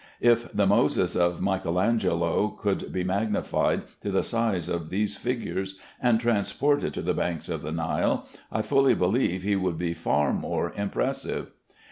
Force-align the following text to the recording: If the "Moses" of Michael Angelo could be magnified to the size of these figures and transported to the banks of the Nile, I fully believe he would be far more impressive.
If 0.21 0.51
the 0.51 0.65
"Moses" 0.65 1.15
of 1.15 1.41
Michael 1.41 1.79
Angelo 1.79 2.47
could 2.59 2.91
be 2.91 3.03
magnified 3.03 3.83
to 4.01 4.09
the 4.09 4.23
size 4.23 4.67
of 4.67 4.89
these 4.89 5.15
figures 5.15 5.75
and 6.01 6.19
transported 6.19 6.91
to 6.95 7.03
the 7.03 7.13
banks 7.13 7.49
of 7.49 7.61
the 7.61 7.71
Nile, 7.71 8.25
I 8.51 8.63
fully 8.63 8.95
believe 8.95 9.43
he 9.43 9.55
would 9.55 9.77
be 9.77 9.93
far 9.93 10.33
more 10.33 10.73
impressive. 10.75 11.51